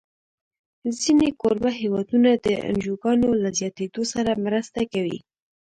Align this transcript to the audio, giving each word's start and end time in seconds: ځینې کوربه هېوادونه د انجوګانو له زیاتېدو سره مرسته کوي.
ځینې 0.99 1.27
کوربه 1.41 1.71
هېوادونه 1.81 2.29
د 2.45 2.47
انجوګانو 2.69 3.27
له 3.41 3.49
زیاتېدو 3.59 4.01
سره 4.13 4.31
مرسته 4.45 4.81
کوي. 4.93 5.19